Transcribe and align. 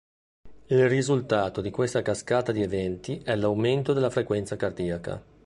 Il 0.65 0.89
risultato 0.89 1.61
di 1.61 1.69
questa 1.69 2.01
cascata 2.01 2.51
di 2.51 2.63
eventi 2.63 3.21
è 3.23 3.35
l'aumento 3.35 3.93
della 3.93 4.09
frequenza 4.09 4.55
cardiaca. 4.55 5.23